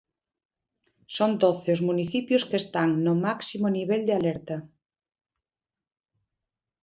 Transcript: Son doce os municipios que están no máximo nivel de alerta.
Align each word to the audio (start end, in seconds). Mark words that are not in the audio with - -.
Son 1.15 1.31
doce 1.43 1.69
os 1.75 1.81
municipios 1.89 2.43
que 2.49 2.57
están 2.63 2.89
no 3.05 3.13
máximo 3.25 3.67
nivel 3.77 4.01
de 4.07 4.13
alerta. 4.19 4.57